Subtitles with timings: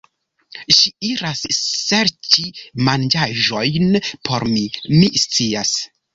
[0.77, 2.47] Ŝi iras serĉi
[2.89, 3.95] manĝaĵojn
[4.31, 5.77] por mi, mi scias